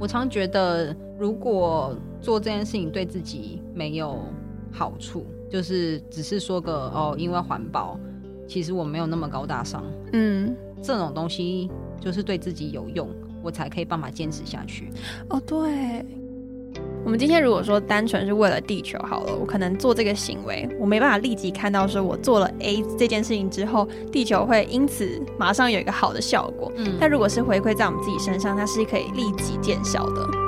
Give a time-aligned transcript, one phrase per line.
[0.00, 4.20] 我常觉得，如果做这件事情对自己没有
[4.70, 7.98] 好处，就是只是说个哦，因为环保，
[8.46, 9.84] 其实我没有那么高大上。
[10.12, 13.08] 嗯，这种东西就是对自己有用，
[13.42, 14.90] 我才可以办法坚持下去。
[15.30, 16.06] 哦，对。
[17.08, 26.70] 我们今天如果说单纯是为了地球好了，我可能做这个行为，我没办法立即看到说我做了 A 这件事情之后，地球会因此马上有一个好的效果。
[26.76, 30.47] 嗯，但如果是回馈在我们自己身上，它是可以立即见效的。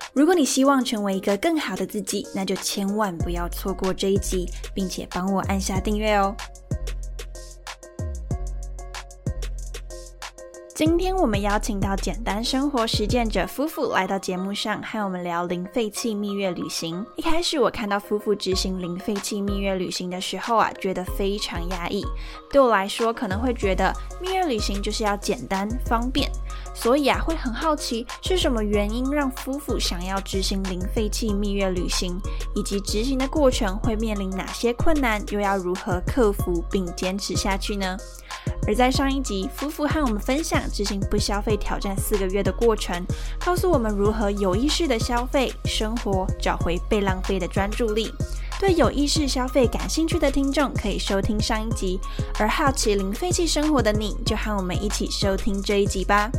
[0.13, 6.35] 如果你希望成为一个更好的自己，那就千万不要错过这一集，并且帮我按下订阅哦。
[10.83, 17.05] 今天我们邀请到简单生活实践者夫妇来到节目上，和我们聊零废弃蜜月旅行。
[17.15, 22.03] 一开始我看到夫妇执行零废弃蜜月旅行的时候啊，觉得非常压抑。
[22.49, 26.27] 对我来说，可能会觉得蜜月旅行就是要简单方便，
[26.73, 32.19] 所以啊，会很好奇是什么原因让夫妇想要执行零废弃蜜月旅行，
[32.55, 37.95] 以及执行的过程会面临哪些困难，又要如何克服并坚持下去呢？
[38.67, 43.03] 而在上一集，夫妇和我们分享执行不消费挑战四个月的过程，
[43.43, 48.11] 告诉我们如何有意识的消费生活，找回被浪费的专注力。
[48.59, 51.99] 对有意识消费感兴趣的听众，可以收听上一集；
[52.37, 56.29] 而好奇零废弃生活的你，就和我们一起收听这一集吧。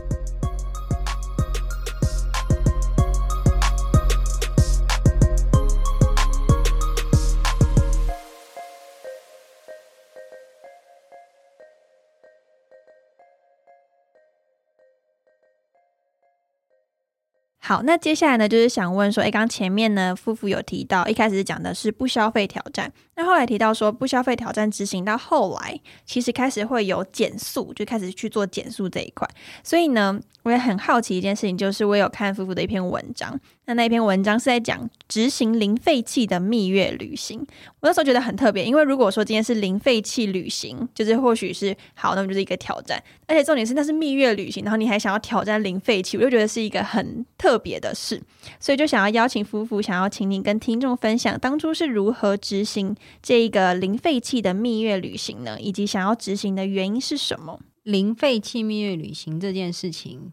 [17.73, 29.27] 好，那接下来呢，就是想问说，哎，刚前面呢，夫妇有提到，一开始讲的是不消费挑战，那后来提到说，不消费挑战执行到后来，其实开始会有减速，就开始去做减速这一块，
[29.65, 30.21] 所以呢。
[30.45, 37.39] 我也很好奇一件事情，就是我有看夫妇的一篇文章，那那篇文章是在讲执行零废弃的蜜月旅行。
[37.81, 48.21] 我那时候觉得很特别，因为如果说今天是零废弃旅行，就是或许是好，那么就是一个挑战，而且重点是那是蜜月旅行，然后你还想要挑战零废弃，我就觉得是一个很特别的事，
[48.59, 55.61] 所以就想要邀请夫妇，想要请你跟听众分享当初是如何执行这一个零废弃的蜜月旅行呢？
[55.61, 57.61] 以及想要执行的原因是什么？
[57.85, 60.33] 零废弃蜜月旅行这件事情，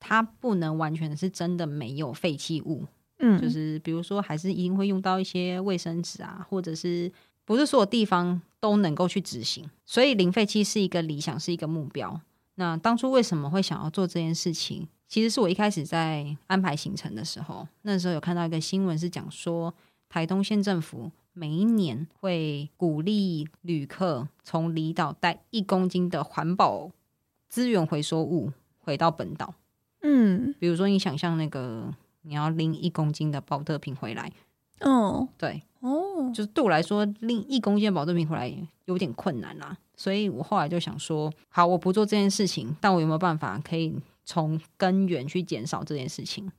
[0.00, 2.86] 它不能完全是真的没有废弃物，
[3.18, 7.10] 嗯，就是比如说还是一定会用到一些卫生纸啊，或者是
[7.44, 12.20] 不是所有地方都能够去执行，所以零废弃是一个理想，是一个目标。
[12.54, 14.88] 那当初为什么会想要做这件事情？
[15.06, 19.72] 其实是我一开始在安排行程的时候，那时候有看到一个新闻是讲说，
[20.08, 21.10] 台东县政府。
[21.34, 26.90] 每一年会鼓励旅客从离岛带一公斤的环保
[27.48, 29.54] 资源回收物回到本岛。
[30.02, 31.92] 嗯，比如说你想象那个
[32.22, 34.32] 你要拎一公斤的保特瓶回来，
[34.80, 38.52] 哦，对，哦，就是对我来说拎一公斤的保特瓶回来
[38.84, 39.76] 有点困难啦。
[39.96, 43.94] 所以我后来就想说，好，我不做这件事情，但我有没有办法可以
[44.24, 46.50] 从根源去减少这件事情？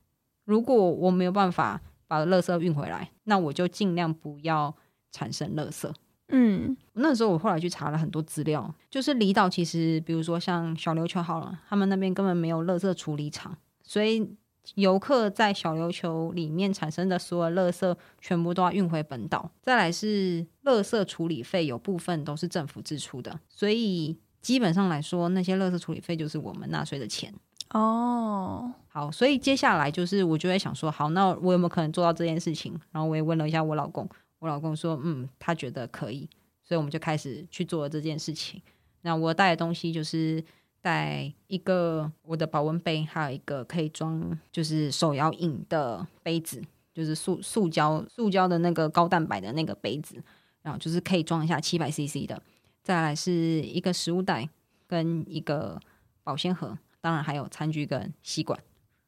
[0.44, 1.80] 如果我没有办法。
[2.10, 4.74] 把垃圾运回来，那我就尽量不要
[5.12, 5.88] 产生垃圾。
[6.30, 14.28] 嗯，那时候我后来去查了很多资料，就是离岛其实，比如说像小琉球好了，他们那边根本没有垃圾处理厂，所以
[14.74, 19.50] 游客在小琉球里面产生的所有垃圾全部都要运回本岛。
[19.62, 27.32] 再来是垃圾处理费，有部分都是政府支出的，所以基本上来说，那些垃圾处理费就是我们纳税的钱。
[27.72, 32.76] 哦，好，所以接下来就是我就会想说，好，那我有没有可能做到这件事情？
[32.90, 34.08] 然后我也问了一下我老公，
[34.40, 36.28] 我老公说，嗯，他觉得可以，
[36.62, 38.60] 所以我们就开始去做这件事情。
[39.02, 40.42] 那我带的东西就是
[40.82, 46.60] 带一个我的保温杯，还有一个可以装就是手摇饮的杯子，
[46.92, 50.22] 就是塑塑胶塑胶的那个高蛋白的那个杯子，
[50.62, 52.42] 然后就是可以装一下七百 CC 的。
[52.82, 53.32] 再来是
[53.62, 54.48] 一个食物袋
[54.86, 55.80] 跟一个
[56.22, 56.76] 保鲜盒。
[57.02, 58.62] 当然还有餐具跟吸管，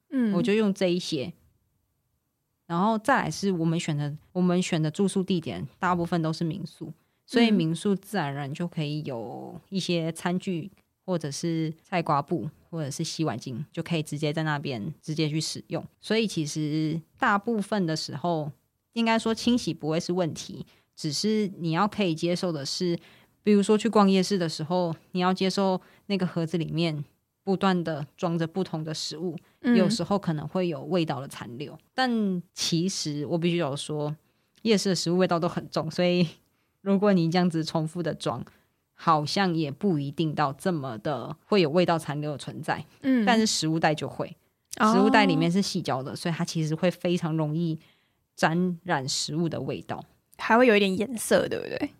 [0.08, 1.30] 嗯，我就用这一些，
[2.72, 6.90] 然后再来是我们选的，我们选的住宿地点大部分都是民宿，
[7.26, 10.72] 所以民宿自然而然就可以有一些餐具
[11.04, 15.84] 或者是菜瓜布或者是洗碗巾，就可以直接在那边直接去使用。
[16.00, 18.50] 所以其实大部分的时候，
[18.94, 20.64] 应该说清洗不会是问题，
[20.96, 22.98] 只是你要可以接受的是。
[23.44, 27.04] 比如说去逛夜市的时候，你要接受那个盒子里面
[27.44, 31.76] 不断的装着不同的食物，有时候可能会有味道的残留。
[31.94, 34.14] 但其实我必须有说，
[34.62, 36.26] 夜市的食物味道都很重，所以
[36.82, 38.44] 如果你这样子重复的装，
[38.94, 42.84] 好像也不一定到这么的会有味道残留的存在。
[43.00, 44.36] 嗯，但是食物袋就会，
[44.92, 47.78] 食物袋里面是细胶的，所以它其实会非常容易
[48.36, 50.04] 沾染食物的味道，
[50.38, 51.90] 还会有一点颜色，对不对？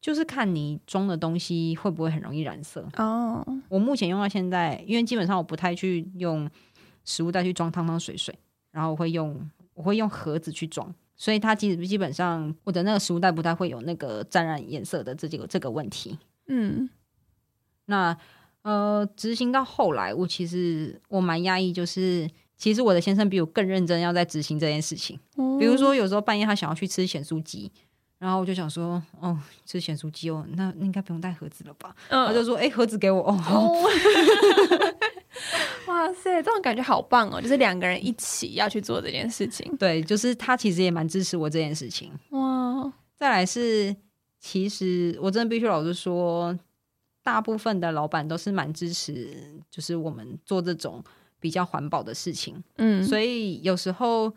[0.00, 3.44] 就是看你装的东西会不会很容易染色哦。
[3.68, 6.48] 我目前用到现在，因为基本上我不太去用
[7.04, 8.32] 食物袋去装汤汤水水，
[8.70, 16.16] 然后我会用我会用盒子去装，所以它基基本上我的那个食物袋不太会有那个沾染颜色的这几个这个问题。
[16.46, 16.88] 嗯，
[17.86, 18.16] 那
[18.62, 25.18] 呃，执行到后来，我其实我蛮压抑，就是其实我的先生比我更认真，要在执行这件事情。
[25.58, 27.72] 比如说有时候半夜他想要去吃咸酥鸡。
[28.18, 31.94] 然后我就想说，哦，吃咸酥鸡哦，那应该不用带盒子了吧？
[32.08, 33.36] 他就说，哎，盒子给我哦。
[35.86, 37.40] 哇塞，这种感觉好棒哦！
[37.40, 39.76] 就是两个人一起要去做这件事情。
[39.76, 42.10] 对，就是他其实也蛮支持我这件事情。
[42.30, 43.94] 哇，再来是，
[44.40, 46.58] 其实我真的必须老实说，
[47.22, 51.04] 大部分的老板都是蛮支持，就是我们做这种
[51.38, 52.62] 比较环保的事情。
[52.78, 54.32] 嗯，所以有时候，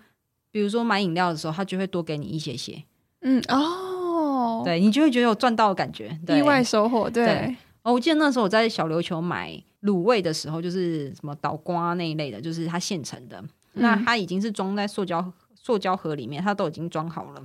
[0.51, 2.83] 比如说买饮料的时候，他就会多给你一些些。
[3.21, 7.10] 嗯哦，对你就会觉得有赚到的感觉，意外收获。
[7.10, 13.44] 对哦，我记得那时候我在小琉球买卤味的时候，就是什么倒瓜那一类的，就是它现成的。
[13.74, 17.42] 那它已经是装在塑胶塑胶盒里面，它都已经装好了。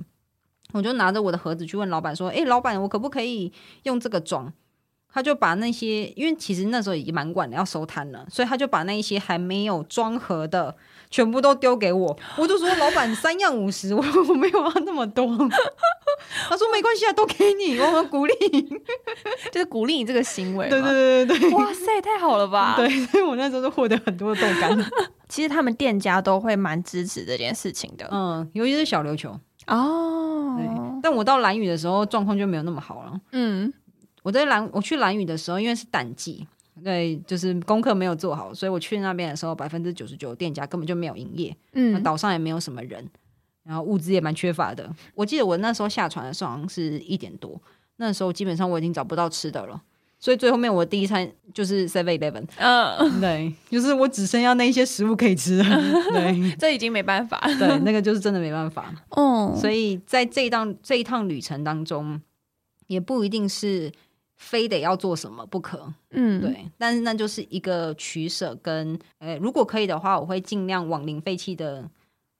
[0.73, 3.51] 我就拿着我的盒子去问老板说：“哎，老板，我可不可以
[3.83, 4.51] 用这个装？”
[5.07, 10.75] 他就把那些，因为其实那时候已经蛮晚了，要收摊了，所以他就把那一些还没有装盒的。
[11.15, 15.25] 全部都丢给我，我就说老板三样五十，我 我没有要那么多。
[16.49, 18.33] 他说没关系啊，都给你，我们鼓励，
[19.49, 20.67] 就是鼓励你这个行为。
[20.67, 22.73] 对对对对对，哇塞，太好了吧？
[22.75, 24.77] 对，所以我那时候就获得很多的豆干。
[25.29, 30.99] 其实他们店家都会蛮支持这件事情的，嗯，尤其是小琉球哦。
[31.01, 33.13] 但我到蓝屿的时候状况就没有那么好了。
[33.31, 33.71] 嗯，
[34.21, 36.45] 我在蓝我去蓝屿的时候，因为是淡季。
[36.83, 43.07] 对，就是功课没有做好，所以我去那边的时候，百分之九十九店家根本就没有营业，嗯，岛上也没有什么人，
[43.63, 44.89] 然后物资也蛮缺乏的。
[45.13, 47.59] 我记得我那时候下船的时候好像是一点多，
[47.95, 49.81] 那时候基本上我已经找不到吃的了，
[50.19, 62.21] 所以最后面我第一餐就是 Seven Eleven，嗯， 对，就是我只剩下那一些食物可以吃，对， 这已经没办法，对，那个就是真的没办法，哦，所以在这一趟这一趟旅程当中，
[62.87, 63.89] 也不一定是。
[64.35, 71.89] 非得要做什么不可，嗯，对，但是那就是一个取舍，跟呃，如果可以的话，我会尽量往零废弃的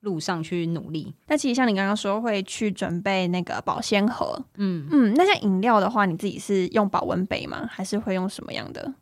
[0.01, 1.13] 路上去努力。
[1.27, 7.67] 那其实像你刚刚说会去准备那个保鲜盒，嗯嗯，那像饮料的话，你自己是用保温杯吗？
[7.71, 8.93] 还是会用什么样的？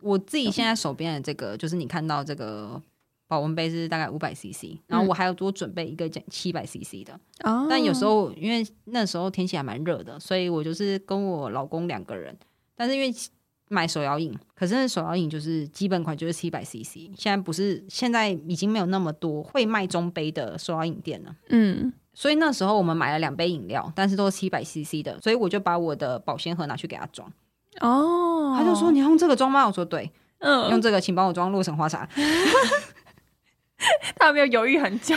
[0.00, 2.80] 我自己现在手边的这个，就是你看到这个。
[3.34, 7.18] 保温杯是大概五百 CC，然后我还要多准备一个七百 CC 的。
[7.42, 7.66] 哦。
[7.68, 12.36] 但有时候因为那时候天气还蛮热的，所以我就是跟我老公两个人。
[12.76, 13.12] 但是因为
[13.68, 17.10] 买手摇饮，可是手摇饮就是基本款就是七百 CC。
[17.16, 21.34] 现在不是，现在已经没有那么多会卖中杯的手摇饮店了。
[21.48, 21.92] 嗯。
[22.12, 27.28] 所以那时候我们买了两杯饮料，但是都是七百 CC 的，所以我就把我的保鲜盒拿去给他装。
[27.80, 28.54] 哦。
[28.56, 30.70] 他就说：“你用这个装吗？”我说：“对。”嗯。
[30.70, 32.08] 用这个，请帮我装洛神花茶。
[34.16, 35.14] 他没有犹豫很久，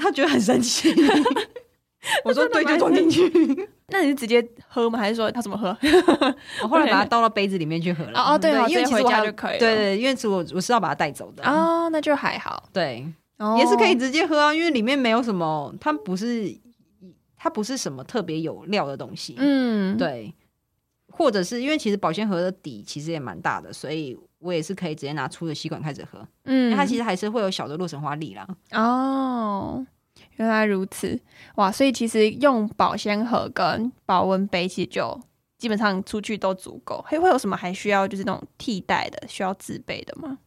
[0.00, 0.92] 他觉得很神奇。
[2.24, 3.28] 我说对，就装进去。
[3.90, 4.98] 那你是直接喝吗？
[4.98, 5.76] 还是说他怎么喝？
[6.62, 8.20] 我后来把它倒到杯子里面去喝了。
[8.20, 9.58] 哦，对，因为回家就可以。
[9.58, 11.42] 对对，因为我我是要把它带走的。
[11.44, 12.68] 哦，那就还好。
[12.72, 13.04] 对，
[13.58, 16.56] 也是可以直接喝啊，因为里面没有什么，它不是
[17.36, 19.34] 它不是什么特别有料的东西。
[19.38, 20.32] 嗯，对。
[21.10, 24.16] 或者是因为其实保鲜盒的底其实也蛮大的，所以。
[24.46, 28.46] 我也是可以直接拿粗的吸管开始喝，嗯，它其实还是会有小的洛神花粒啦。
[28.70, 29.84] 哦，
[30.36, 31.20] 原来如此，
[31.56, 31.72] 哇！
[31.72, 35.20] 所以其实用保鲜盒跟保温杯，其实就
[35.58, 37.04] 基本上出去都足够。
[37.06, 40.38] 还会有什么还需要就是那种替代的需要自备的吗？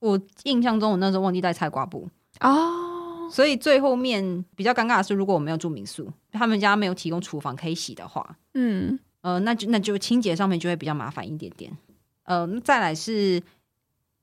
[0.00, 2.08] 我印象中我那时候忘记带菜瓜布
[2.40, 11.70] 哦，所以最后面比较尴尬的是，如果我没有住民宿，他们家没有提供厨房可以洗的话，嗯呃，那就那就清洁上面就会比较麻烦一点点。
[12.24, 13.42] 呃，再来是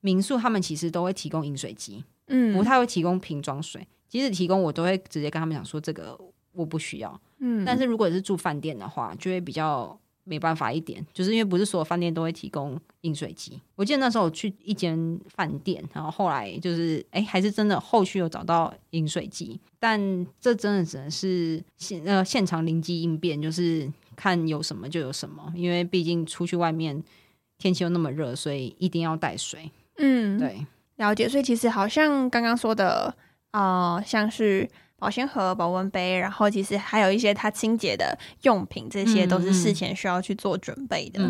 [0.01, 6.17] 民宿，他们其实都会提供饮水机，嗯，不太会提供瓶装水，即使提供，我都会直接跟他们讲说这个
[6.53, 7.21] 我不需要。
[7.39, 13.61] 嗯，但是如果是住饭店的话，就会比较没办法一点，就是因为不是所有饭店都会提供饮水机。
[13.75, 27.01] 我记得那时候我去一间饭店，然后后来就是哎，还是真的后续有找到饮水机，但这真的只能是现呃现场灵机应变，就是看有什么就有什么，因为毕竟出去外面
[27.57, 29.71] 天气又那么热，所以一定要带水。
[29.97, 30.65] 嗯，对，
[30.97, 31.27] 了解。
[31.27, 33.15] 所以其实好像刚刚说的
[33.51, 34.69] 呃，像是。
[34.99, 41.21] 保鲜盒、保温杯，然后其实还有一些它清洁的用品，这些都是事前需要去做准备的。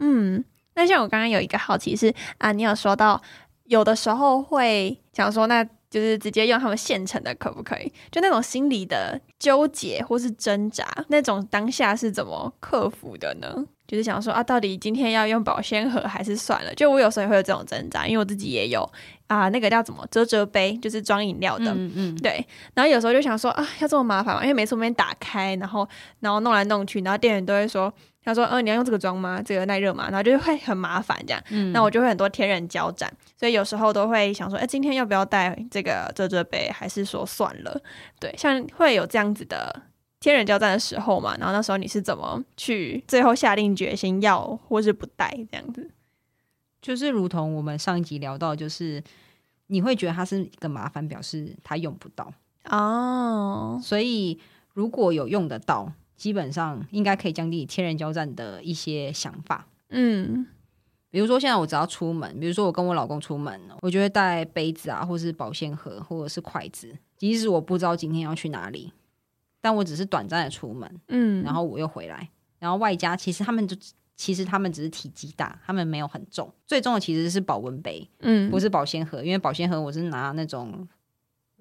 [0.00, 3.22] 嗯，那像我刚刚有一个好奇是啊，你有说到
[3.66, 7.92] 有的时候会想说，那就是直接用他们现成的可不可以？
[8.10, 13.64] 就那种心理的纠结或是挣扎，那种当下是怎么克服的呢？
[13.86, 16.74] 就是想说啊，到底今天要用保鲜盒还是算了？
[16.74, 18.90] 就我有时候也会有这种挣扎，因为我自己也有
[19.26, 22.44] 啊，那个叫什么折折杯，就是装饮料的，嗯嗯，对。
[22.74, 24.42] 然后有时候就想说啊，要这么麻烦吗？
[24.42, 25.86] 因为每次我们打开，然后
[26.20, 27.92] 然后弄来弄去，然后店员都会说，
[28.24, 29.42] 他说，嗯，你要用这个装吗？
[29.44, 30.08] 这个耐热吗？
[30.08, 31.42] 然后就会很麻烦这样。
[31.50, 36.70] 嗯，那我就会很多天人交战，所以有时候都会想说，哎，今天要不要带这个折折杯？
[36.70, 37.78] 还是说算了？
[38.18, 39.82] 对，像会有这样子的。
[40.30, 45.90] 天人交战的时候嘛，然后那时候你是怎么去最后下定决心要或是不带这样子？
[46.80, 49.02] 就是如同我们上一集聊到，就是
[49.68, 52.32] 你会觉得它是一个麻烦，表示它用不到
[52.70, 53.80] 哦。
[53.82, 54.38] 所以
[54.72, 59.66] 如果有用得到，基本上应该可以降低天人交战的一些想法。
[59.90, 60.46] 嗯，
[61.10, 68.92] 比如说现在我只要出门，比如说我跟我老公出门，我就会带杯子啊，或是保鲜盒，或者是筷子，即使我不知道今天要去哪里。
[69.64, 72.28] 但我只是短暂的出门，嗯，然后我又回来，
[72.58, 73.74] 然后外加其实他们就
[74.14, 80.86] 其实他们只是体积大，他们没有很重，最重的其实是保温杯，嗯，不是保鲜盒，因为保鲜盒我是拿那种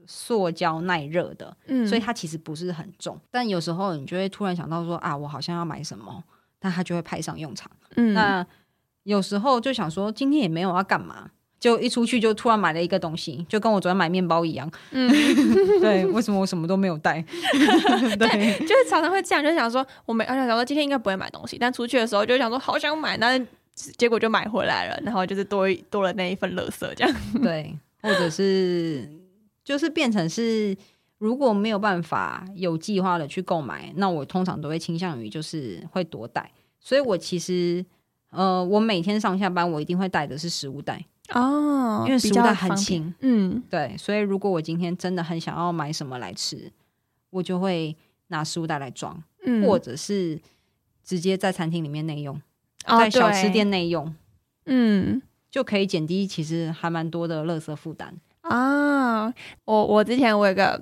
[0.06, 3.18] 塑胶耐热的，嗯，所以它其实不是很重。
[3.32, 6.22] 但有时候你就会突然想到说啊，我好像要买什么，
[6.60, 7.72] 那它就会派上用场。
[7.96, 8.46] 嗯，那
[9.04, 11.32] 有时候就想说今天也没有要干嘛。
[11.64, 14.70] 就一出去就突然买了一个东西，就跟我昨天买面包一样。
[14.92, 15.10] 嗯，
[15.80, 17.22] 对，为什么我什么都没有带？
[18.20, 23.40] 对，就是常常会这样，就想说，我没，而且想说今天应该不会买东西，但出去的时候就想说好想买，那
[23.98, 27.16] 结果就买回来了，然后就是多多了那一份乐色这样。
[27.42, 29.10] 对，或者是
[29.64, 30.76] 就是变成是
[31.18, 36.52] 如果没有办法有计划的去购买，那我通常都会倾向于就是会多带。
[36.82, 37.86] 所以我其实
[38.32, 41.06] 呃，我每天上下班我一定会带的是食物袋。
[41.34, 46.72] 哦，因为食物袋很轻，嗯，对，所以如果我今天真的很想要买什么来吃，
[47.30, 47.96] 我就会
[48.28, 49.22] 拿食物袋来装，
[49.66, 50.40] 或者是
[51.04, 52.42] 直接在餐厅里面内用，
[52.86, 54.16] 在小吃店内用，
[54.66, 55.22] 嗯，
[55.52, 59.34] 就可以减低其实还蛮多的垃圾负担啊。
[59.66, 60.82] 我我之前我有个。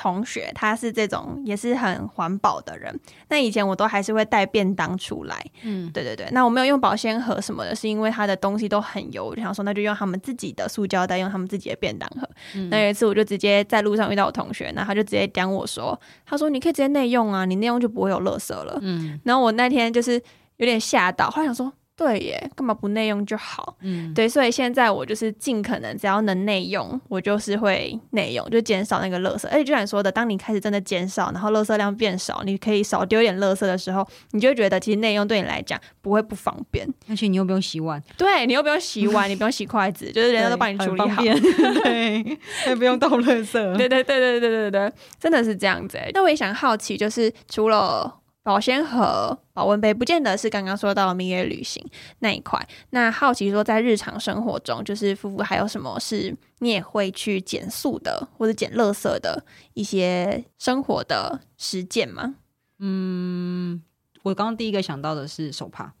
[0.00, 2.98] 同学，他是这种也是很环保的人。
[3.28, 6.26] 那以前我都还是会带便当出来，嗯，对对对。
[6.32, 12.26] 那我没有用保鲜盒什么的，是因为他的东西都很油，我就想说那就用他们自己的塑胶袋，用他们自己的便当盒。
[12.70, 18.78] 那有一次我就直接在路上遇到我同学，那他就直接讲我说，他说你可以直接内用啊，你内用就不会有垃圾了。
[18.80, 20.14] 嗯，然后我那天就是
[20.56, 21.70] 有点吓到，后来想说。
[22.00, 23.76] 对耶，干嘛不内用就好？
[23.82, 29.46] 嗯，对，所以现在我就是尽可能只要能内用，我就是会内用，就减少那个垃圾。
[29.48, 36.88] 而且就像你说的，当你开始真的减少，然后垃圾量变少，你可以少丢点垃圾的时候，你就觉得其实内用对你来讲不会不方便。
[37.06, 41.22] 而且你又不用洗碗，对你又不用洗碗，你不用洗筷子，就是人家都帮你处理好，
[41.84, 43.76] 对，也不用倒垃圾。
[43.76, 45.98] 对对对对对对对，真的是这样子。
[46.14, 48.19] 那我也想好奇，就是除了。
[48.42, 51.84] 保鲜盒、保温杯，不见得是刚刚说到蜜月旅行
[52.20, 52.58] 那一块。
[52.90, 59.44] 那好奇说，在日常生活中，就是夫妇还有什么是你也会去减速的，或者减垃圾的
[59.74, 62.36] 一些生活的实践吗？
[62.78, 63.82] 嗯，
[64.22, 65.92] 我刚刚第一个想到的是手帕。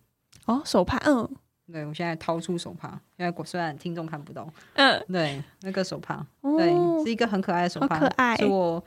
[0.46, 1.28] 哦，手帕，嗯，
[1.70, 6.70] 对我现在掏出手帕，因为虽然听众看不到，嗯，对，那个手帕，对，
[7.04, 8.82] 是一个很可爱的手帕，可爱，是我。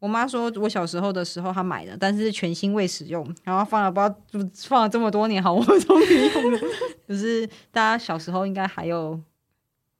[0.00, 6.58] 我妈说，我小时候的时候她买的，但是全新未使用，然后放了不知道放了这么多年，好，我终于用了。
[7.06, 9.20] 就是大家小时候应该还有，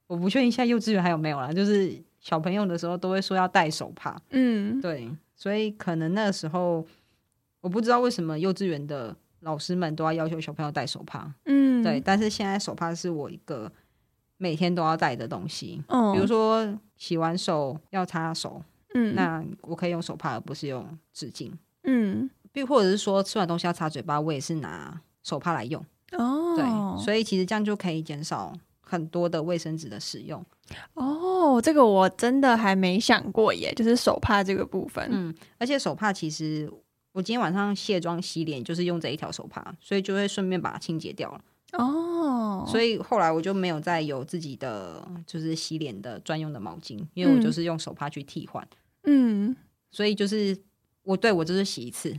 [0.06, 1.52] 我不确定现在幼稚园还有没有啦。
[1.52, 6.82] 就是小朋友的时候都会说要戴手帕，嗯，对，所以可能那个时候
[7.60, 13.70] 我不知道为什么幼稚园的老师们都要要求小朋友戴手帕，嗯，对，但是现在手帕是我一个
[14.38, 15.82] 每天都要带的东西，
[16.14, 18.62] 比如说洗完手要擦手。
[18.94, 21.50] 嗯，那我可以用手帕，而不是用纸巾。
[21.84, 25.84] 嗯，并或者是说吃完东西要擦嘴巴，我也是拿手帕来用。
[26.12, 30.44] 哦，对，所以其实这样就可以减少很多的卫生纸的使用。
[30.94, 35.08] 哦，这个我真的还没想过耶，就是手帕这个部分。
[35.10, 36.70] 嗯，而且手帕其实
[37.12, 41.40] 我今天晚上卸妆洗脸就是用这一条手帕，所以就会顺便把它清洁掉了。
[41.72, 48.66] 哦，所以后来我就没有再有自己的就是洗脸的专用的毛巾，因为我就是用手帕去替换。
[49.04, 49.54] 嗯，
[49.90, 50.56] 所以就是
[51.02, 52.18] 我对我就是洗一次。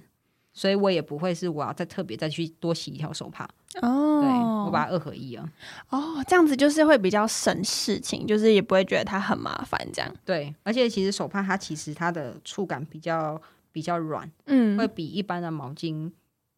[0.53, 3.49] 所以我也不会是我要再特别再去多洗一条手帕
[3.81, 4.29] 哦，对
[4.65, 5.49] 我把它二合一啊。
[5.87, 10.13] 哦，这样子就是会比较省事情，就是也不会觉得它很麻烦这样。
[10.25, 13.41] 对，而且其实手帕它其实它的触感比较
[13.71, 16.11] 比较软，嗯，会比一般的毛巾。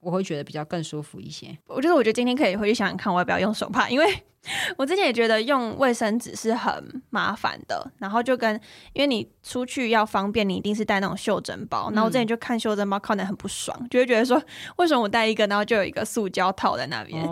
[0.03, 1.57] 我会觉得比较更舒服一些。
[1.67, 4.23] 我觉得，我觉得今天可以回去想想看，我要不要用手帕，因为
[4.77, 7.89] 我之前也觉得用卫生纸是很麻烦的。
[7.97, 8.59] 然后就跟，
[8.91, 11.89] 因为你出去要方便，你一定是带那种袖珍包。
[11.91, 14.41] 然后我之前就看袖珍包，看的很不爽，就会觉得说，
[14.75, 17.23] 为什么我带一个，然后就有一个塑胶套在那边？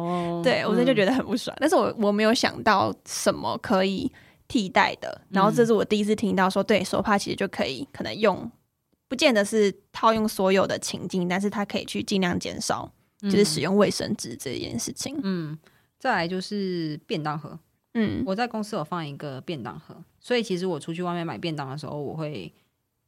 [0.42, 1.56] 对我之前就觉得很不爽。
[1.60, 4.10] 但是我我没有想到什么可以
[4.48, 5.22] 替代的。
[5.30, 8.50] 然后这是我第一次听到说，对手帕其实就可以可能用。
[9.12, 12.90] 不见得是套用所有的情境，但是它可以去尽量减少，
[13.24, 15.20] 就是使用卫生纸这件事情。
[15.22, 15.60] 嗯，
[16.00, 17.60] 再来就是便当盒。
[17.94, 22.54] 嗯，我在公司有放一个便当盒，所以其实我出去外面买便当的时候，我会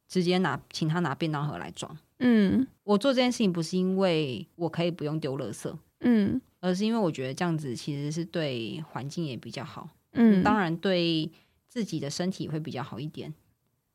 [0.06, 1.96] 直接拿请他拿便当盒来装。
[2.18, 9.88] 嗯，我做这件事情不是因为我可以不用丢垃圾，嗯，而是因为我觉得这样子其实是对环境也比较好。
[10.12, 11.32] 嗯，当然对
[11.66, 13.32] 自己的身体会比较好一点。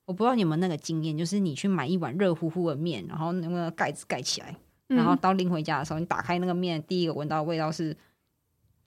[0.09, 4.55] 我不知道你们那个经验，就是你去买一碗热乎乎的面，然后那个盖子盖起来，
[4.87, 7.95] 然后到拎回家的时候，你打开那个面，第一个闻到的味道是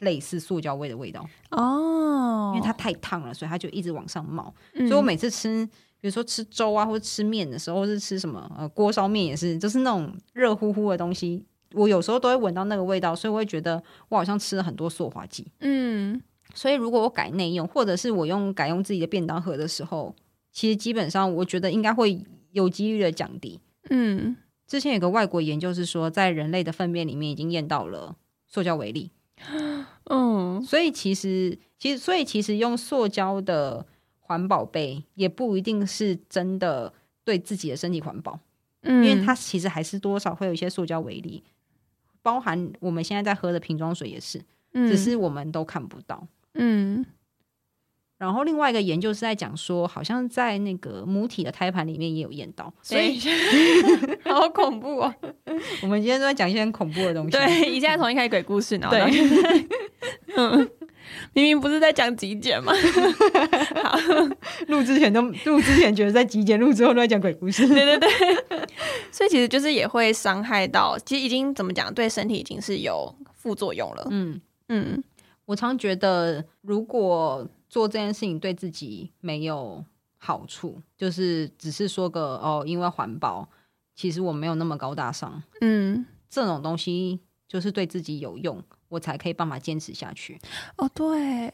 [0.01, 4.53] 类似塑胶味的味道哦，因为它太烫了，所以它就一直往上冒。
[4.75, 5.65] 所以我每次吃，
[6.01, 15.47] 比如说吃粥啊，或者吃面的时候，或是吃什么呃锅烧面也是，就是那种热乎乎的东西，我有时候都会闻到那个味道，所以我会觉得我好像吃了很多塑化剂。
[15.61, 16.21] 嗯，
[16.53, 20.13] 所以如果我改内用，或者是我用改用自己的便当盒的时候。
[20.53, 23.59] 其实基本上，我觉得应该会有几率的降低。
[23.91, 24.37] 嗯，
[24.67, 28.15] 之前有个外国研究是说，在人类的粪便里面已经验到了
[28.47, 29.11] 塑胶微粒。
[30.11, 33.85] 嗯，所以其实，其实，所以其实用塑胶的
[34.21, 36.93] 环保杯也不一定是真的
[37.25, 38.39] 对自己的身体环保。
[38.83, 41.43] 嗯，因为它其实还是多少会有一些塑胶微粒，
[42.21, 46.27] 包含我们现在在喝的瓶装水也是，只是我们都看不到。
[46.55, 47.05] 嗯。
[48.23, 53.19] 然后另外一个研究是在讲说，好像在那个母体的胎盘里面也有验到，所以
[54.25, 55.13] 好恐怖哦！
[55.83, 57.33] 我们今天都在讲一些很恐怖的东西。
[57.33, 58.97] 对，你现在从一开始鬼故事，然后
[60.37, 60.71] 嗯，
[61.33, 62.73] 明明不是在讲极简嘛？
[63.83, 63.99] 好，
[64.69, 67.67] 录之前都录之前觉得在极简，录之后都在讲鬼故事。
[67.67, 68.09] 对对对，
[69.11, 74.07] 所以其实就是也会伤害到，其实已经怎么讲，对身体已经是有副作用了。
[74.13, 75.03] 嗯嗯，
[75.47, 77.45] 我常觉得如果。
[77.73, 79.83] 做这件事情对自己没有
[80.19, 83.49] 好处，就是只是说个哦，因为环保，
[83.95, 85.43] 其实我没有那么高大上。
[85.63, 90.39] 嗯，这种东西就是对自己有用，我才可以办法坚持下去。
[90.77, 91.51] 哦，对，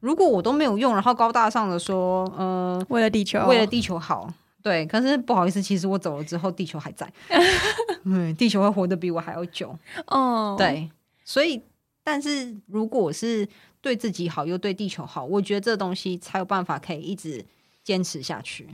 [0.00, 4.28] 如果我都没有用，然后高大上的说，呃，为了地球，为了地球好，
[4.64, 7.08] 对，可是不好意思，其实我走了之后，地球还在，
[8.02, 9.78] 嗯，地球会活得比我还要久。
[10.08, 10.90] 哦，对，
[11.24, 11.62] 所以，
[12.02, 13.48] 但是如果是。
[13.82, 17.44] 对自己好又对地球好，我觉得这东西才有办法可以一直
[17.82, 18.68] 坚持下去。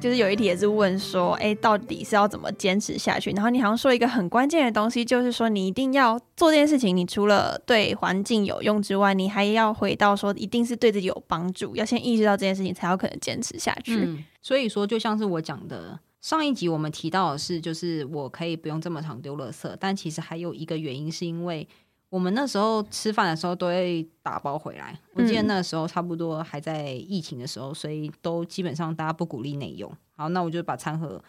[0.00, 3.30] 就是有一题也是问说，哎，到底是要怎么坚持下去？
[3.32, 14.24] 然后你好像说一个很关键的东西，就是说你一定要做这件事情，你除了对环境有用之外，你还要回到说，一定是对自己有帮助，要先意识到这件事情，才有可能坚持下去。
[14.40, 21.68] 所以说，就像是我讲的，上一集我们提到的是，就是我可以不用这么常丢垃圾，但其实还有一个原因，是因为。
[22.10, 24.98] 我们那时候吃饭的时候都会打包回来。
[25.14, 29.90] 我记得那时候差不多还在疫情的时候，所以都基本上大家不鼓励内用。
[30.16, 31.22] 好，那我就把餐盒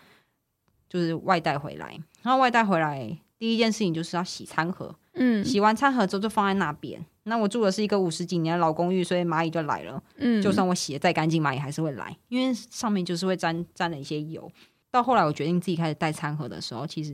[0.90, 1.98] 就是外带回来。
[2.24, 4.94] 然后外带回来第一件事情就是要洗餐盒。
[5.14, 7.06] 嗯，洗完餐盒之后就放在那边。
[7.24, 10.02] 那我住的是一个五十几年的老公寓，所以蚂蚁就来了。
[10.16, 14.52] 嗯，就算我洗的再干净，蚂蚁还是会来，因为上面就是会沾沾了一些油。
[14.90, 17.14] 到后来我决定自己开始带餐盒的时候，其实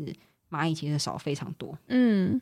[0.50, 1.78] 蚂蚁其实少非常多。
[1.88, 2.40] 嗯。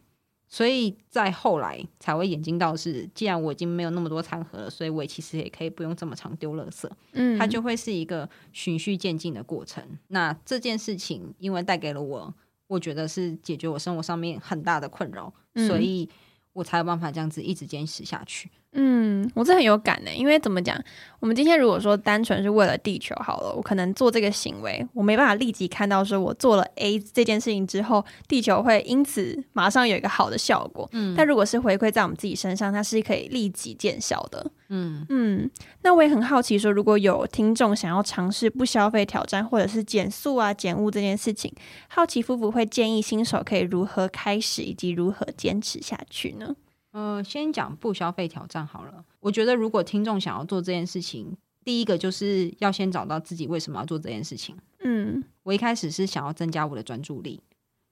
[0.47, 6.89] 所以在后来才会眼睛到是，既然我已经没有那么多餐盒了，所以我其实也可以不用这么常丢垃圾。
[7.13, 9.83] 嗯，它就会是一个循序渐进的过程。
[10.07, 12.33] 那这件事情因为带给了我，
[12.67, 15.33] 我觉得是解决我生活上面很大的困扰，
[15.67, 16.07] 所以
[16.53, 18.49] 我才有办法这样子一直坚持下去。
[18.77, 20.77] 嗯，我这很有感的，因为怎么讲？
[21.21, 30.87] 我们今天如果说单纯是为了地球好了，我可能做这个行为，我没办法立即看到说我做了 A 这件事情之后，地球会因此马上有一个好的效果。
[30.91, 34.51] 嗯，但如果是回馈在我们自己身上，它是可以立即见效的。
[34.67, 35.49] 嗯嗯，
[35.81, 41.51] 那我也很好奇，说如果有听众想要尝试不消费挑战，或者是减速啊、减物这件事情，
[41.87, 46.55] 好奇夫妇会建议新手可以如何开始，以及如何坚持下去呢？
[46.95, 49.03] 呃，先讲不消费挑战好了。
[49.19, 54.57] 我觉得如果听众想要做这件事情，第一个就是要先找到自己为什么要做这件事情。
[54.79, 57.41] 嗯，我一开始是想要增加我的专注力，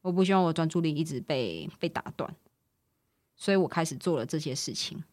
[0.03, 2.33] 我不希望我专注力一直被被打断，
[3.35, 5.03] 所以我开始做了这些事情。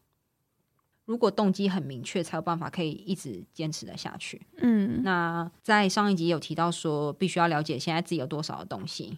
[1.03, 4.41] 如果动机很明确，才有办法可以一直坚持的下去。
[4.59, 9.17] 嗯，那在上一集有提到说，必须要了解现在自己有多少的东西。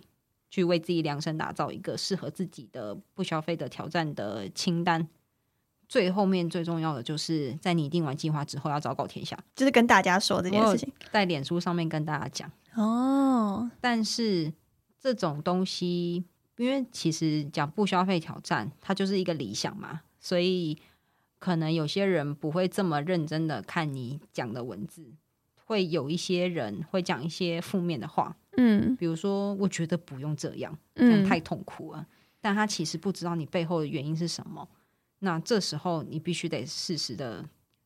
[0.54, 5.10] 去为自己量身打造一个适合自己的不消费的挑战的清单。
[5.90, 13.68] 最后面最重要的就是在拟定完计划之后，要昭告天下，就是跟大家说这件事情，在脸书上面跟大家讲哦。
[13.82, 14.54] 但是
[15.00, 16.24] 这种东西，
[16.58, 20.78] 因为其实讲不消费挑战，它就是一个理想嘛，所以
[21.40, 25.14] 可能有些人不会这么认真的看你讲的文字。
[25.74, 32.06] 会有一些人会讲一些负面的话，嗯，比如说我觉得不用这样，这样太痛苦了。
[32.40, 34.68] 但他其实不知道你背后的原因是什么。
[35.20, 37.44] 那这时候你必须得适时的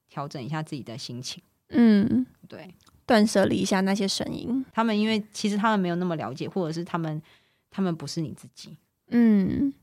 [0.10, 2.73] 调整一下自己的心情，嗯，对，
[3.06, 4.65] 断舍离一下那些声音。
[4.73, 7.21] 他们因为其实他们没有那么了解，或者是他们
[7.69, 8.76] 他们不是你自己，
[9.12, 9.73] 嗯。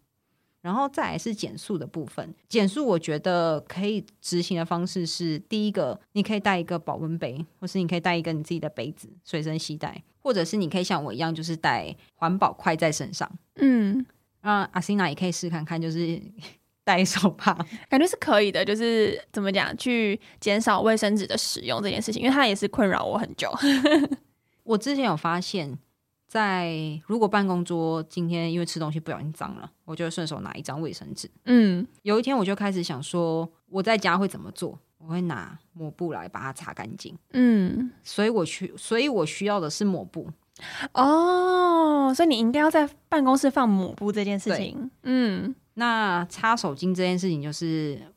[0.65, 13.31] 然后再来是减速的部分，减速我觉得可以执行的方式是：第一个，你可以带一个保温杯，或是你可以带一个你自己的杯子随身携带，或者是你可以像我一样，就是带环保筷在身上。
[13.57, 14.07] 嗯，
[14.41, 16.19] 那阿欣娜也可以试看看，就是
[16.83, 17.55] 带手帕，
[17.91, 18.65] 感觉是可以的。
[18.65, 23.53] 就是怎么讲，去减少卫生纸的使用这件事情，因为它也是困扰我很久。
[24.65, 25.79] 我之前有发现。
[26.35, 31.31] 在如果办公桌今天因为吃东西不小心脏了，我就顺手拿一张卫生纸。
[31.45, 34.77] 嗯，有一天我就开始想说，我在家会怎么做？
[34.99, 37.17] 我会拿抹布来把它擦干净。
[37.35, 40.29] 嗯，所以我去，所以我需要的是抹布。
[40.93, 44.91] 哦，所以你应该要在办公室放抹布这件事情。
[45.05, 48.13] 嗯，那擦手巾这件事情就是，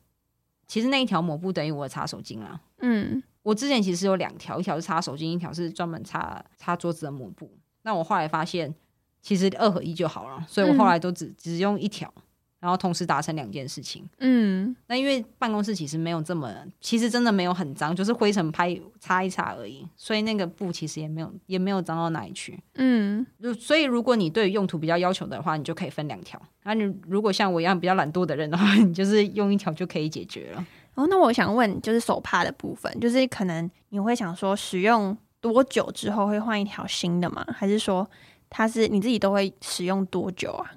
[0.66, 2.60] 其实那一条抹布等于我的擦手巾了。
[2.78, 7.48] 嗯，我之前其实有两条，一条是擦手巾，一条是专门擦擦桌子的抹布。
[7.88, 8.74] 那我后来发现，
[9.22, 12.12] 其实二合一就好了，所以我后来都只只用一条，
[12.60, 14.06] 然后同时达成两件事情。
[14.18, 22.62] 嗯，那因为办公室其实没有这么，其实真的没有很脏，就是灰尘拍擦一擦而已，所以那个布其实也没有也没有脏到哪里去。
[22.74, 23.26] 嗯，
[23.58, 26.38] 所以如果你对用途比较要求的话，你就可以分两条。
[26.64, 30.66] 那你如果像我一样比较懒惰的人的话， 你就是用一条就可以解决了。
[30.94, 35.16] 哦，那我想问，就是手帕的部分，就是可能你会想说使用。
[35.40, 37.44] 多久之后会换一条新的吗？
[37.54, 38.08] 还是说
[38.50, 40.72] 它是你自己都会使用多久啊？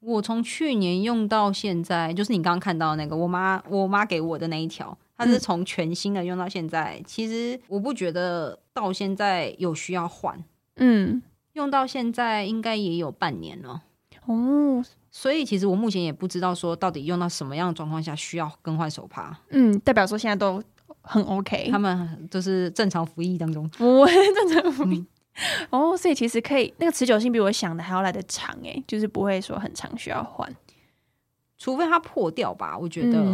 [0.00, 7.02] 我从去年用到现在，就是你刚刚看到那个我妈我妈给我的那一条，它是从全新的用到现在。
[7.06, 10.42] 其实我不觉得到现在有需要换，
[10.76, 11.20] 嗯，
[11.52, 13.82] 用到现在应该也有半年了
[14.24, 14.82] 哦。
[15.10, 19.38] 所以其实我目前也不知道说到底用到什么样的状况下需要更换手帕。
[19.50, 20.62] 嗯，代表说现在都。
[21.10, 25.04] 很 OK，他们就是正常服役当中，不会正常服役。
[25.70, 30.54] 哦，所以其实可以，那个持久性比我想的还要来的长哎，就是不会说很长需要换，
[31.58, 33.24] 除非它破掉吧，我觉得，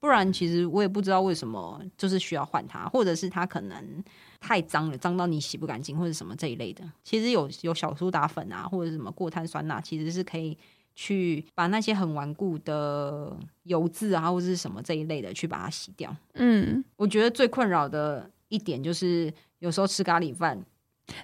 [0.00, 4.04] 不然其实我也不知道为什么就是需要换它，或者是它可能
[4.40, 6.82] 太脏了，脏到你洗不干净或者什么这一类的。
[7.04, 10.58] 其实有有小苏打粉啊，或者什么过碳酸钠，其实是可以。
[11.02, 16.14] 去把那些很顽固的油渍啊，或者是什么这一类的，去把它洗掉。
[16.34, 20.62] 嗯，我觉得最困扰的一点就是，有时候吃咖喱饭，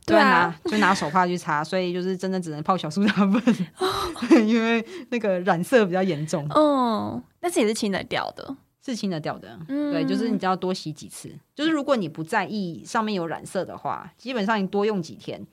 [0.07, 3.43] 对啊，就拿手帕去擦，所以就是真的只能泡小苏打粉，
[4.49, 6.49] 因为那个染色比较严重。
[6.55, 9.59] 哦，但是也是清得掉的，是清得掉的。
[9.69, 15.47] 对，就是你只要多洗几次，就是如果你不在意上面有染色的话，基本上你多用几天。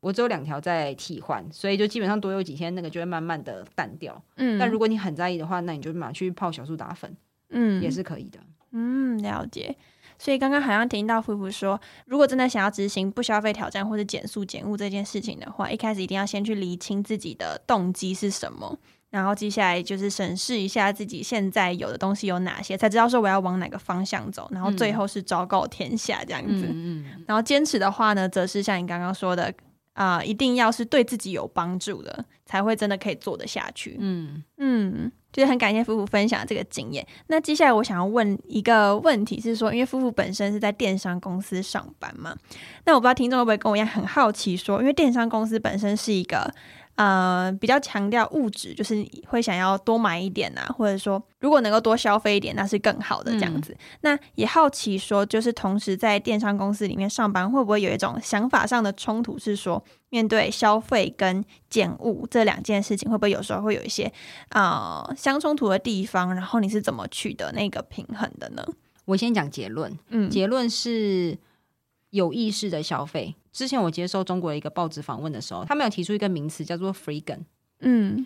[0.00, 4.22] 我只有两条在替换，所以就基本上多有几天，那个就会慢慢的淡掉。
[4.36, 7.16] 嗯，但如果你很在意的话，那你就马上去泡小苏打粉，
[7.50, 8.38] 嗯，也是可以的。
[8.70, 9.74] 嗯，了解。
[10.16, 18.78] 所以刚刚好像听到夫妇说，如果真的想要执行不消费挑战或者减速减物这件事情的话，一开始一定要先去厘清自己的动机是什么，
[19.10, 26.66] 然后接下来就是审视一下自己现在有的东西有哪些，才知道说我要往哪个方向走，然后最后是昭告天下这样子。
[26.66, 27.24] 嗯嗯。
[27.26, 29.52] 然后坚持的话呢，则是像你刚刚说的。
[29.98, 33.96] 啊，一定要是对自己有帮助的，才会真的可以做得下去。
[33.98, 37.04] 嗯嗯，就是很感谢夫妇分享这个经验。
[37.26, 42.36] 那接下来我想要问一个问题是说，因为夫妇本身是在电商公司上班嘛，
[42.84, 46.54] 那我不知道听众会不会跟我一样很好奇，说因为电商公司本身是一个。
[46.98, 53.76] 呃，比较强调物质，就是会想要多买一点呐，或者说如果能够多消费一点，那是更好的这样子。
[54.00, 59.38] 那也好奇说，就是同时在电商公司里面上班，会不会有一种想法上的冲突？
[59.38, 59.80] 是说
[60.10, 64.12] 面对消费跟减物这两件事情，会不会有时候会有一些
[64.48, 66.34] 呃相冲突的地方？
[66.34, 68.66] 然后你是怎么取得那个平衡的呢？
[69.04, 71.38] 我先讲结论，嗯，结论是
[72.10, 73.36] 有意识的消费。
[73.58, 77.40] 之前我接受中国的一个报纸访问的时候，他们有提出一个名词叫做 “freegan”。
[77.80, 78.24] 嗯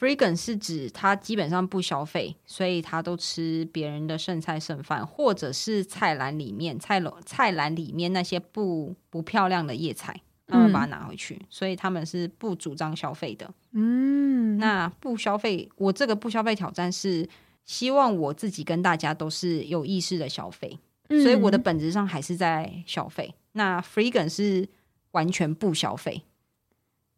[0.00, 13.52] ，“freegan” 是指他基本上不消费，所以他都吃别人的剩菜剩饭，或者是菜篮里面菜篓菜篮里面那些不不漂亮的叶菜，他们把它拿回去，所以他们是不主张消费的。
[13.72, 17.28] 嗯，那不消费，我这个不消费挑战是
[17.66, 20.78] 希望我自己跟大家都是有意识的消费，
[21.22, 23.34] 所以我的本质上还是在消费。
[23.52, 24.68] 那 freegan 是
[25.12, 26.22] 完全不消费，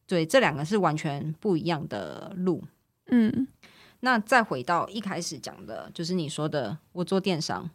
[0.07, 2.63] 对，这两个是完全不一样的路。
[3.07, 3.49] 嗯，
[4.01, 7.71] 那再回到一开始讲的，就是你说的，我做电商，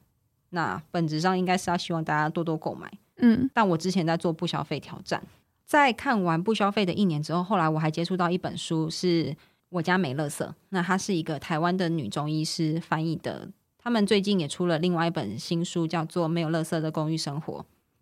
[0.51, 2.91] 那本质上应该是要希望大家多多购买。
[3.17, 5.23] 嗯，但我之前在做不消费挑战，
[5.65, 9.35] 在看完不消费的一年之后，后来我还接触到一本书，是
[9.69, 13.49] 我家美乐色，那它是一个台湾的女中医师翻译的，
[13.83, 17.59] 他们最近也出了另外一本新书，叫做《没有垃圾的公寓生活》。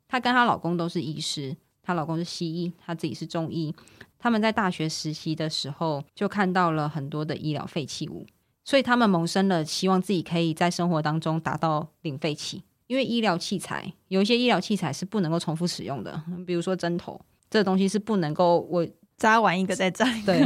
[0.08, 3.74] 她跟她老公都是医师，她老公是西医，她自己是中医。
[4.18, 8.26] 他们在大学实习的时候就看到了很多的医疗废弃物，
[8.66, 12.64] 所以他们萌生了希望自己可以在生活当中达到零废弃。
[12.88, 20.06] 因为医疗器材有一些医疗器材是不能够重复使用的，比如说针头，这个东西是不能够我扎完一个再扎。
[20.26, 20.44] 对，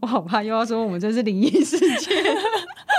[0.00, 2.24] 我好怕又要说我们这是灵异事件。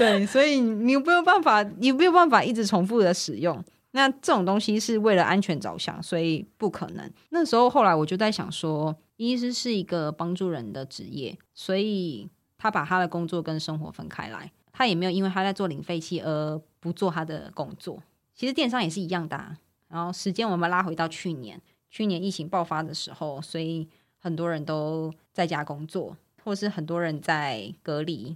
[0.00, 3.62] 对，所以你没有办法，你没有办法一直重复的使用。
[3.90, 7.12] 那这种东西是为了安全着想，所以不可能。
[7.28, 18.02] 那时候后来我就在想说，医师是一个帮助人的职业，所以他把他的工作跟生活分开来，他也没有因为他在做零废弃而不做他的工作。
[18.34, 19.54] 其实电商也是一样的。
[19.88, 21.60] 然后时间我们拉回到去年，
[21.90, 23.86] 去年疫情爆发的时候，所以
[24.18, 28.34] 很多人都在家工作，或是很多人在隔离。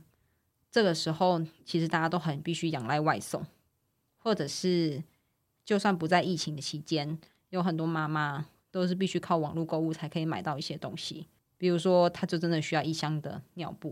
[0.75, 3.47] 这个时候，其实大家都很必须仰赖外送，
[4.19, 5.05] 或者是。
[5.65, 11.27] 就算不在疫情的期间，有很多妈妈都是必须靠网络购物才可以买到一些东西。
[11.57, 13.91] 比如说，她就真的需要一箱的尿布，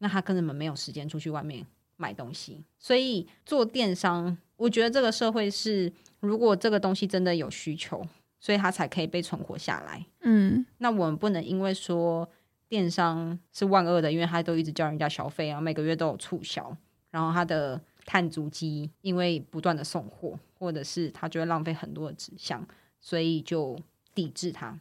[0.00, 2.62] 那她根本没有时间出去外面买东西。
[2.78, 8.06] 所以做电商，我觉得这个社会是，如果这个东西真的有需求，
[8.38, 10.04] 所以它才可以被存活下来。
[10.20, 12.28] 嗯，那我们不能因为说
[12.68, 16.76] 电商是万恶的，因为他都一直叫人家消费啊，每个月都有促销，
[17.10, 17.80] 然后他的。
[18.10, 22.66] 碳足迹，因为不断的送货，或者是他就会浪费很多的纸箱，
[23.02, 23.78] 所以就
[24.14, 24.80] 抵制它。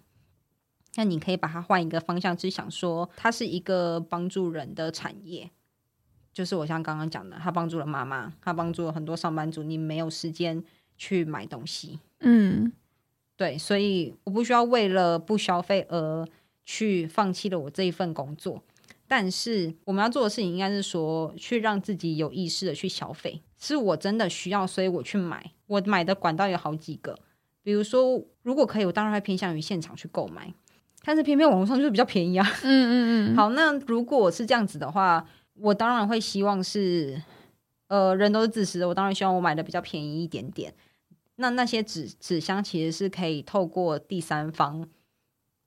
[0.96, 5.52] 那你可以把它换一个方向去想，说它是一个帮助人的产业，
[6.32, 10.64] 就是我像刚刚讲的，他帮助了妈妈，他帮助了很多上班族，你没有时间
[10.96, 12.72] 去买东西，嗯，
[13.36, 16.26] 对，所以我不需要为了不消费而
[16.68, 18.62] 去放弃了我这一份工作。
[19.08, 25.54] 但是我们要做的事情应该是说，去让自己有意识的去消费，是我真的需要，所以我去买。
[25.68, 27.18] 我买的管道有好几个，
[27.64, 30.54] 比如说，如果可以，我当然会偏向于现场去购买。
[31.06, 32.46] 但是偏偏网络上就是比较便宜啊。
[32.64, 33.36] 嗯嗯嗯。
[33.40, 37.22] 好，那如果是这样子的话，我当然会希望是，
[37.88, 40.74] 呃，人都是自私的，我当然希望我买的比较便宜一点点。
[41.38, 44.86] 那那些纸纸箱其实是可以透过第三方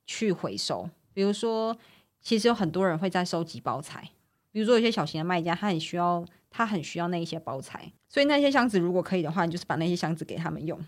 [0.05, 1.77] 去回收，比如说。
[2.23, 4.07] 其实有很多人会在收集包材，
[4.51, 10.79] 比如说有些小型的卖家，他很需要，他很需要那一些包材，所以那些箱子如果可以的话，你就是把那些箱子给他们用。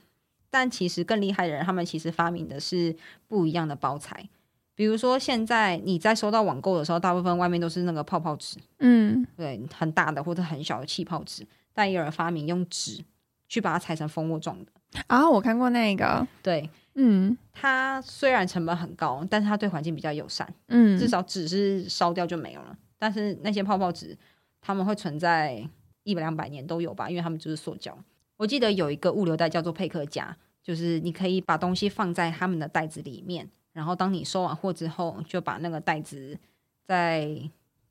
[0.51, 2.95] 但其实更厉害的人，他们其实发明的是
[3.27, 4.29] 不一样的包材，
[4.75, 13.03] 比如说现在你在收到网购的时候，大部分外面都是那个泡泡纸，嗯，对，很大的或者很小的气泡纸，但也有人发明用纸
[13.49, 14.71] 去把它裁成蜂窝状的
[15.07, 16.69] 啊，我看过那个，对。
[16.95, 20.47] 嗯，它虽然成本很高，但是它对环境比较友善。
[20.67, 22.77] 嗯，至少纸是烧掉就没有了。
[22.99, 24.17] 但是那些泡泡纸，
[24.61, 25.67] 他们会存在
[26.03, 27.09] 一百两百年都有吧？
[27.09, 27.97] 因为他们就是塑胶。
[28.37, 36.37] 我记得有一个物流袋叫做佩克夹，就是你可以把东西放在他们的袋子里面，然后当你收完货之后，就把那个袋子
[36.85, 37.37] 再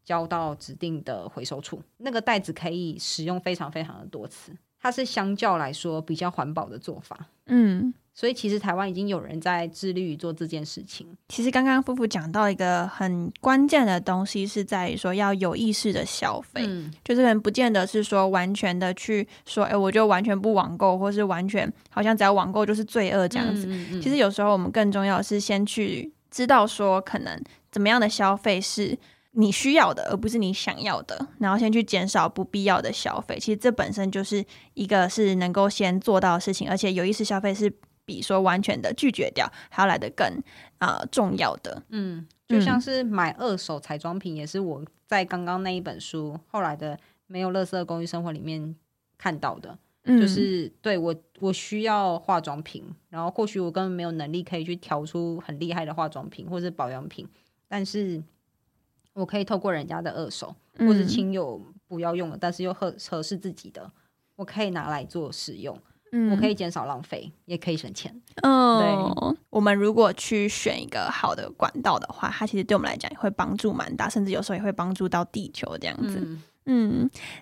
[0.05, 1.83] 交到指定的回收处。
[1.99, 4.53] 那个袋子可以使用非常非常的多次。
[4.83, 7.29] 它是相较来说比较环保的做法。
[7.47, 7.95] 嗯。
[8.14, 11.07] 所以其实台湾已经有人在致力于做这件事情。
[11.31, 16.68] 其实刚刚夫妇讲到一个很关键的东西，是在于说要有意识的消费，
[17.03, 23.66] 就是人不见得是说完全的去说，哎，我就完全不网购，或是完全好像只要网购就是罪恶这样子。
[24.03, 28.95] 其实有时候我们更重要的是先去知道说，可能怎么样的消费是
[29.33, 33.38] 你需要的，而不是你想要的，然后先去减少不必要的消费。
[33.38, 37.73] 其实这本身就是一个是能够先做到的事情，而且有意识消费是。
[38.05, 40.27] 比说完全的拒绝掉，还要来的更
[40.79, 48.75] 啊重要的，嗯，就像是买二手彩妆品，也是我在刚刚那一本书后来的没有乐色公寓生活里面
[49.16, 57.27] 看到的，就是对我我需要化妆品，然后或许我根本没有能力可以去调出很厉害的化妆品或者保养品，
[57.68, 58.21] 但是
[59.14, 63.90] 我可以透过人家的二手或者亲友不要用了，但是又合合适自己的，
[64.37, 65.79] 我可以拿来做使用。
[66.31, 68.14] 我可以减少浪费，也可以省钱。
[68.42, 69.38] 嗯，对。
[69.48, 76.18] 我们如果去选一个好的管道的话，它其实对我们来讲也会帮助蛮大，甚至有时候也会帮助到地球这样子。
[76.20, 76.42] 嗯，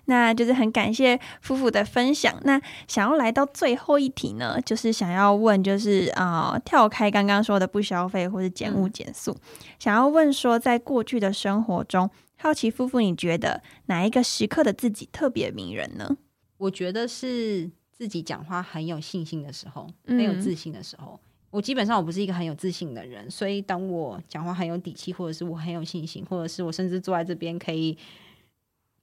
[0.05, 2.39] 那就是很感谢夫妇的分享。
[2.43, 9.35] 那想要来到最后一题呢，就是想要问，就是啊，跳开刚刚说的不消费或者减物减速，
[9.79, 16.17] 想要问说，在过去的生活中，好奇夫妇，你觉得哪一个时刻的自己特别迷人呢？
[16.57, 17.71] 我觉得是。
[18.01, 21.19] 自己讲话很有信心的时候，很有自信的时候，
[21.51, 27.95] 我基本上我不是一个很有自信的人，所以当我讲话很有底气，或者是我很有信心，或者是我甚至坐在这边可以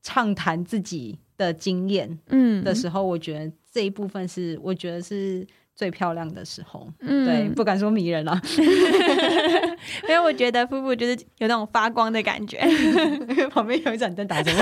[0.09, 2.65] 畅谈自己的经验，嗯。
[2.65, 8.41] 的时候，我觉得这一部分是我觉得是最漂亮的时候，嗯，对，不敢说迷人了，
[10.09, 12.59] 因为我觉得夫妇就是有那种发光的感觉，
[13.53, 14.59] 旁边有一盏灯打着我。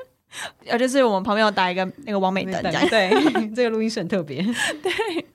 [0.64, 2.88] 呃，就是我们旁边有打一个那个王美灯，这样。
[2.88, 3.10] 对，
[3.54, 4.42] 这个录音室很特别，
[4.82, 5.26] 对。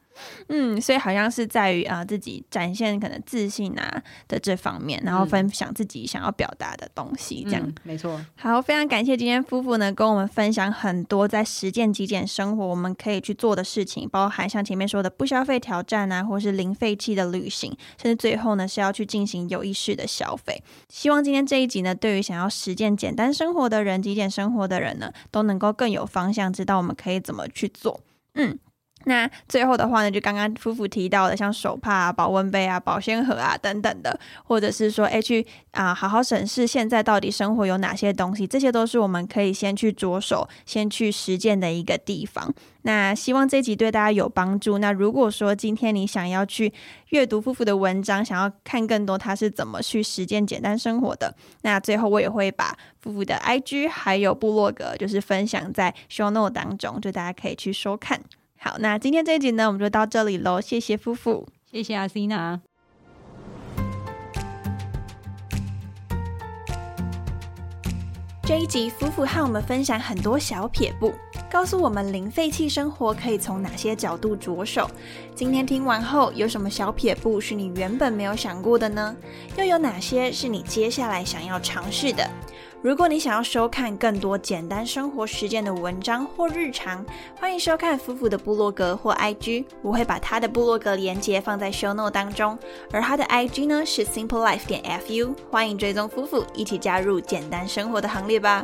[0.48, 8.20] 嗯，所以好像是在于啊，自己展现可能自信啊的这方面，然后分享自己想要表达的东西，这样没错。
[8.36, 20.64] 好，非常感谢今天夫妇呢跟我们分享很多在实践极简生活我们可以去做的事情，包含像前面说的不消费挑战啊，或是零废弃的旅行，甚至最后呢是要去进行有意识的消费。
[20.90, 28.00] 希望今天这一集呢，对于想要实践简单生活的人、极简生活的人呢，都能够更有方向，知道我们可以怎么去做。
[28.36, 28.60] 嗯。
[29.06, 42.54] 那最后的话呢，就刚刚夫妇提到的，像手帕啊、保温杯啊、保鲜盒啊等等的，或者是说，哎，去啊好好审视现在到底生活有哪些东西，这些都是我们可以先去着手、先去实践的一个地方。
[42.82, 44.78] 那希望这集对大家有帮助。
[44.78, 46.72] 那如果说今天你想要去
[47.10, 58.22] 阅读夫妇的文章，想要看更多他是怎么去实践简单生活的，那最后我也会把夫妇的 IG 还有部落格，就是分享在 Show Note 当中，就大家可以去收看。
[58.68, 60.60] 好，那今天这一集呢，我们就到这里喽。
[60.60, 62.60] 谢谢夫妇，谢谢阿西娜。
[68.42, 71.14] 这一集夫妇和我们分享很多小撇步，
[71.48, 74.90] 告诉我们零废弃生活可以从哪些角度着手。
[75.36, 79.16] 今天听完后，有什么小撇步是你原本没有想过的呢？
[79.60, 82.28] 又有哪些是你接下来想要尝试的？
[82.86, 87.04] 如果你想要收看更多简单生活实践的文章或日常，
[87.36, 92.56] 欢迎收看夫妇的部落格或 IG，我会把他的部落格连接放在 show note 当中，
[92.92, 98.64] 而他的 IG 呢是 simple life 点 fu，欢迎追踪夫妇一起加入简单生活的行列吧。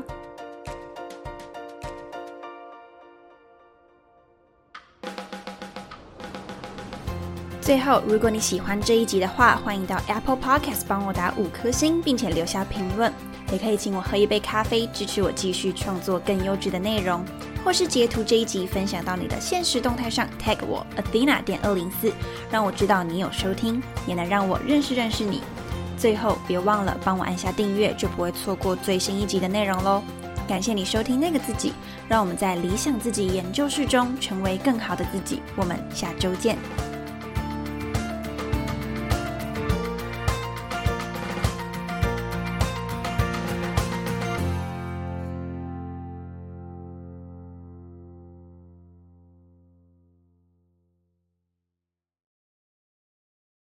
[7.59, 13.11] 最后，如果你喜欢这一集的话，欢迎到 Apple Podcast 帮我打五颗星，并且留下评论。
[13.51, 17.23] 也可以请我喝一杯咖啡，支持我继续创作更优质的内容，
[17.63, 22.11] 或是截图这一集分享到你的现实动态上，tag 我 Athena 点二零四，
[22.49, 25.41] 让我知道你有收听，也能让我认识认识你。
[25.97, 30.01] 最后，别忘了帮我按下订阅，就不会错过最新一集的内容喽。
[30.47, 31.73] 感谢你收听那个自己，
[32.07, 35.41] 让我们在理想自己研究室中成为更好的自己。
[35.55, 36.57] 我们下周见。